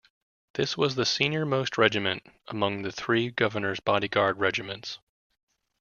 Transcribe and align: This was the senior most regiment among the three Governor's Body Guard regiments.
This 0.55 0.75
was 0.75 0.95
the 0.95 1.05
senior 1.05 1.45
most 1.45 1.77
regiment 1.77 2.25
among 2.47 2.81
the 2.81 2.91
three 2.91 3.29
Governor's 3.29 3.79
Body 3.79 4.07
Guard 4.07 4.39
regiments. 4.39 4.97